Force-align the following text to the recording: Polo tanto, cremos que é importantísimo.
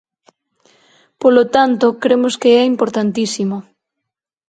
Polo 1.21 1.43
tanto, 1.55 1.85
cremos 2.03 2.33
que 2.41 2.51
é 2.61 2.63
importantísimo. 2.73 3.57